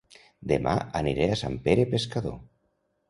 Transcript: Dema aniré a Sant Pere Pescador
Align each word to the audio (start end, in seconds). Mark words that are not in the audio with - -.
Dema 0.51 0.71
aniré 1.01 1.27
a 1.33 1.37
Sant 1.43 1.59
Pere 1.67 1.85
Pescador 1.93 2.39